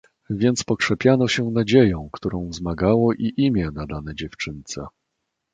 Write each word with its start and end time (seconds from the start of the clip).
"Więc 0.29 0.63
pokrzepiano 0.63 1.27
się 1.27 1.43
nadzieją, 1.49 2.09
którą 2.13 2.49
wzmagało 2.49 3.13
i 3.13 3.33
imię 3.37 3.69
nadane 3.75 4.15
dziewczynce." 4.15 4.85